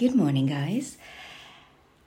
[0.00, 0.96] Good morning, guys.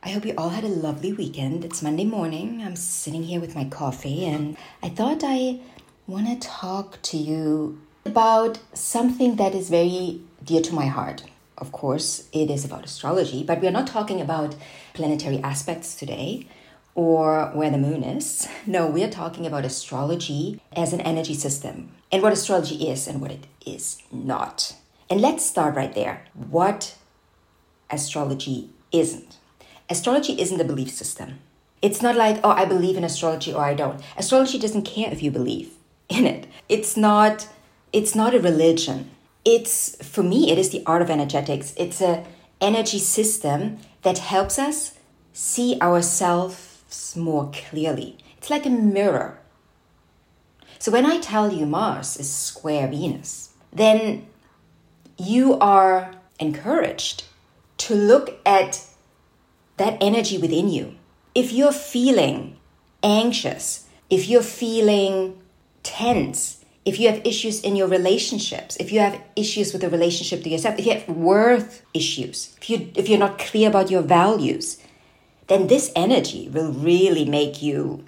[0.02, 1.64] I hope you all had a lovely weekend.
[1.64, 2.64] It's Monday morning.
[2.64, 5.60] I'm sitting here with my coffee, and I thought I
[6.08, 11.26] want to talk to you about something that is very dear to my heart.
[11.60, 14.56] Of course, it is about astrology, but we are not talking about
[14.96, 16.48] planetary aspects today
[16.96, 18.48] or where the moon is.
[18.66, 23.22] No, we are talking about astrology as an energy system and what astrology is and
[23.22, 24.78] what it is not.
[25.12, 26.26] And let's start right there.
[26.34, 26.96] What
[27.90, 29.38] astrology isn't.
[29.90, 31.40] Astrology isn't a belief system.
[31.82, 34.02] It's not like, oh, I believe in astrology or I don't.
[34.18, 35.72] Astrology doesn't care if you believe
[36.10, 36.48] in it.
[36.70, 37.48] It's not
[37.92, 39.12] it's not a religion.
[39.46, 41.74] It's for me it is the art of energetics.
[41.78, 42.26] It's a
[42.62, 44.98] energy system that helps us
[45.34, 48.18] see ourselves more clearly.
[48.38, 49.40] It's like a mirror.
[50.80, 54.28] So when I tell you Mars is square Venus, then
[55.18, 57.24] you are encouraged
[57.84, 58.82] to look at
[59.78, 60.96] that energy within you.
[61.36, 62.58] If you're feeling
[63.04, 65.42] anxious, if you're feeling
[65.84, 70.44] tense, if you have issues in your relationships, if you have issues with the relationship
[70.44, 74.02] to yourself, if you have worth issues, if you if you're not clear about your
[74.02, 74.82] values,
[75.48, 78.06] then this energy will really make you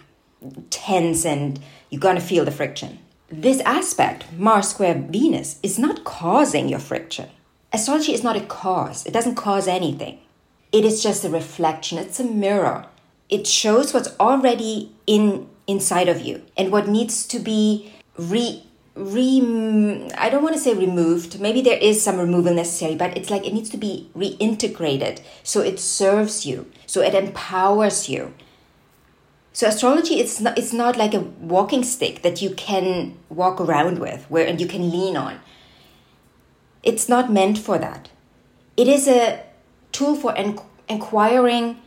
[0.69, 2.99] tense and you're gonna feel the friction.
[3.29, 7.29] This aspect, Mars square Venus, is not causing your friction.
[7.75, 9.05] Astrology is not a cause.
[9.05, 10.19] It doesn't cause anything.
[10.71, 12.85] It is just a reflection, it's a mirror.
[13.27, 18.63] It shows what's already in inside of you and what needs to be re
[18.95, 19.41] re
[20.17, 21.41] I don't want to say removed.
[21.41, 25.59] Maybe there is some removal necessary, but it's like it needs to be reintegrated so
[25.59, 28.33] it serves you, so it empowers you.
[29.51, 33.99] So astrology it's not it's not like a walking stick that you can walk around
[33.99, 35.41] with where and you can lean on.
[36.85, 38.09] It's not meant for that.
[38.77, 39.43] It is a
[39.91, 40.35] tool for
[40.87, 41.81] inquiring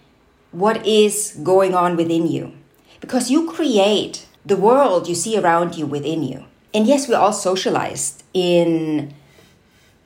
[0.50, 2.52] what is going on within you.
[3.00, 6.44] Because you create the world you see around you within you.
[6.74, 9.14] And yes, we're all socialized in,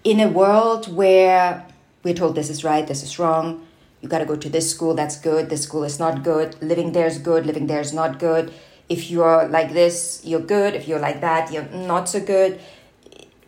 [0.05, 1.67] in a world where
[2.03, 3.67] we're told this is right, this is wrong.
[4.01, 6.61] You got to go to this school, that's good, this school is not good.
[6.61, 8.53] Living there is good, living there is not good.
[8.89, 10.75] If you're like this, you're good.
[10.75, 12.61] If you're like that, you're not so good.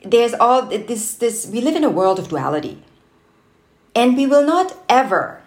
[0.05, 2.83] There's all this, this, we live in a world of duality
[3.95, 5.43] and we will not ever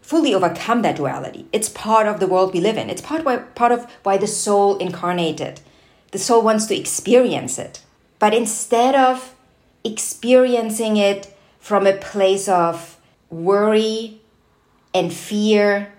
[0.00, 1.46] fully overcome that duality.
[1.52, 2.90] It's part of the world we live in.
[2.90, 5.60] It's part, why, part of why the soul incarnated.
[6.10, 7.82] The soul wants to experience it.
[8.18, 9.34] But instead of
[9.84, 12.98] experiencing it from a place of
[13.30, 14.20] worry
[14.92, 15.92] and fear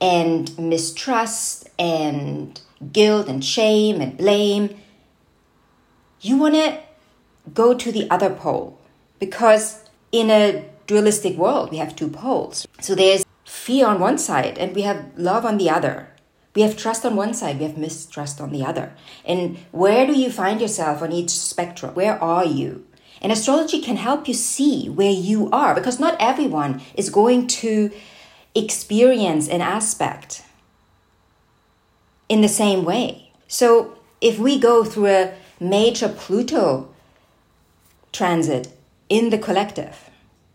[0.00, 2.60] and mistrust and
[2.92, 4.76] guilt and shame and blame,
[6.20, 6.80] you want to
[7.54, 8.78] go to the other pole
[9.18, 12.66] because in a dualistic world, we have two poles.
[12.80, 16.08] So there's fear on one side and we have love on the other.
[16.54, 18.92] We have trust on one side, we have mistrust on the other.
[19.24, 21.94] And where do you find yourself on each spectrum?
[21.94, 22.84] Where are you?
[23.20, 27.90] And astrology can help you see where you are because not everyone is going to
[28.54, 30.42] experience an aspect
[32.28, 33.30] in the same way.
[33.46, 36.94] So if we go through a major Pluto
[38.12, 38.68] transit
[39.08, 40.08] in the collective,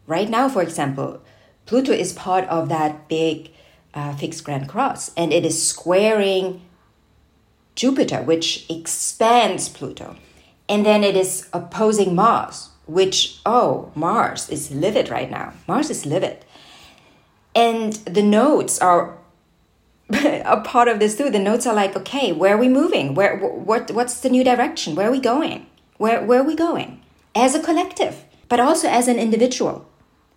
[0.06, 1.22] Right now, for example,
[1.66, 3.52] Pluto is part of that big
[3.94, 6.62] uh, fixed grand cross and it is squaring
[7.76, 10.16] Jupiter, which expands Pluto.
[10.68, 15.54] And then it is opposing Mars, which, oh, Mars is livid right now.
[15.68, 16.46] Mars is livid.
[17.56, 19.18] And the nodes are
[20.14, 21.30] a part of this too.
[21.30, 23.16] The nodes are like, okay, where are we moving?
[23.16, 24.96] Where, what, what's the new direction?
[24.96, 25.66] Where are we going?
[25.98, 27.03] Where, where are we going?
[27.36, 29.90] As a collective, but also as an individual.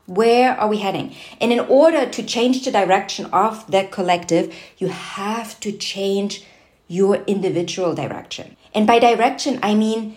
[0.06, 1.14] Where are we heading?
[1.40, 6.44] And in order to change the direction of that collective, you have to change
[6.88, 8.56] your individual direction.
[8.74, 10.16] And by direction, I mean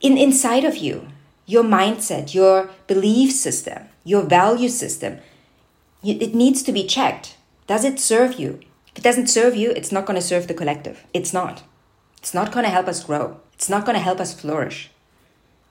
[0.00, 1.08] in inside of you,
[1.46, 5.18] your mindset, your belief system, your value system.
[6.02, 7.36] It needs to be checked.
[7.66, 8.60] Does it serve you?
[8.92, 11.04] If it doesn't serve you, it's not going to serve the collective.
[11.12, 11.62] It's not.
[12.18, 13.40] It's not going to help us grow.
[13.54, 14.90] It's not going to help us flourish.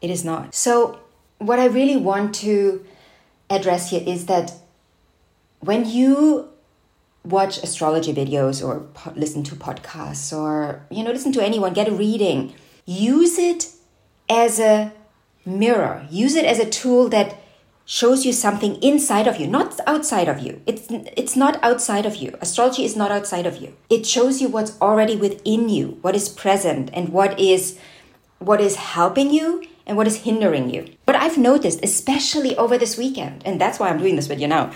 [0.01, 0.55] It is not.
[0.55, 0.99] So,
[1.39, 2.85] what I really want to
[3.49, 4.53] address here is that
[5.59, 6.49] when you
[7.23, 11.87] watch astrology videos or po- listen to podcasts or you know listen to anyone get
[11.87, 12.53] a reading
[12.85, 13.67] use it
[14.29, 14.93] as a
[15.45, 16.05] mirror.
[16.09, 17.35] Use it as a tool that
[17.85, 20.61] shows you something inside of you not outside of you.
[20.65, 22.35] It's it's not outside of you.
[22.41, 23.75] Astrology is not outside of you.
[23.89, 27.79] It shows you what's already within you what is present and what is
[28.39, 30.85] what is helping you and what is hindering you.
[31.05, 34.71] But I've noticed, especially over this weekend, and that's why I'm doing this video now,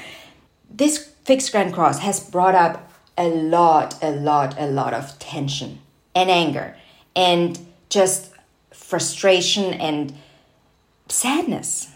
[0.70, 5.80] this fixed grand cross has brought up a lot, a lot, a lot of tension
[6.16, 6.76] and anger
[7.16, 7.60] and
[7.90, 8.32] just
[8.72, 10.14] frustration and
[11.08, 11.90] sadness.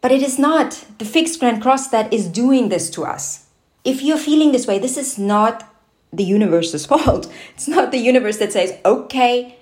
[0.00, 3.46] But it is not the fixed grand cross that is doing this to us.
[3.84, 5.72] If you're feeling this way, this is not
[6.12, 7.32] the universe's fault.
[7.54, 9.56] It's not the universe that says, okay,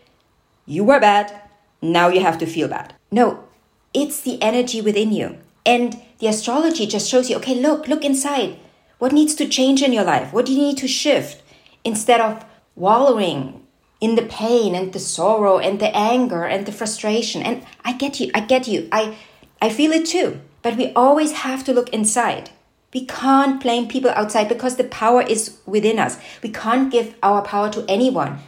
[0.67, 1.44] you were bad,
[1.93, 2.95] now you have to feel bad.
[3.11, 3.45] No,
[3.93, 5.39] it's the energy within you.
[5.67, 8.59] And the astrology just shows you, okay, look, look inside.
[8.99, 10.33] What needs to change in your life?
[10.33, 11.43] What do you need to shift?
[11.85, 12.45] Instead of
[12.75, 13.65] wallowing
[14.01, 17.43] in the pain and the sorrow and the anger and the frustration.
[17.43, 18.89] And I get you, I get you.
[18.93, 19.17] I
[19.63, 20.41] I feel it too.
[20.63, 22.51] But we always have to look inside.
[22.93, 26.19] We can't blame people outside because the power is within us.
[26.43, 28.39] We can't give our power to anyone.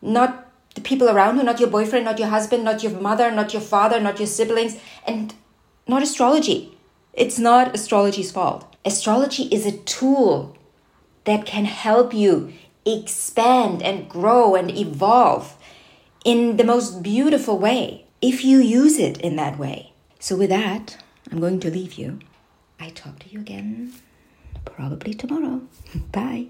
[0.00, 0.41] Not
[0.74, 3.62] the people around you, not your boyfriend, not your husband, not your mother, not your
[3.62, 5.34] father, not your siblings, and
[5.86, 6.76] not astrology.
[7.12, 8.74] It's not astrology's fault.
[8.84, 10.56] Astrology is a tool
[11.24, 12.52] that can help you
[12.86, 15.56] expand and grow and evolve
[16.24, 19.92] in the most beautiful way if you use it in that way.
[20.18, 20.96] So, with that,
[21.30, 22.20] I'm going to leave you.
[22.80, 23.92] I talk to you again
[24.64, 25.62] probably tomorrow.
[26.12, 26.46] Bye.